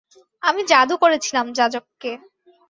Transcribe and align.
আমি 0.43 0.61
জাদু 0.63 0.95
করেছিলাম 0.97 1.45
যাজক 1.53 1.85
কে। 2.01 2.11